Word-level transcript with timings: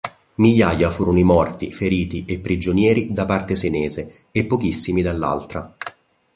Migliaia 0.37 0.89
furono 0.89 1.19
i 1.19 1.23
morti, 1.23 1.71
feriti 1.71 2.25
e 2.25 2.39
prigionieri 2.39 3.13
da 3.13 3.25
parte 3.25 3.55
senese 3.55 4.23
e 4.31 4.45
pochissimi 4.45 5.03
dall'altra. 5.03 5.75